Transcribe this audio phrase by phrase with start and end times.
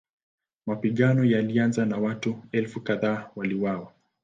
[0.65, 3.93] Mapigano yalianza na watu elfu kadhaa waliuawa.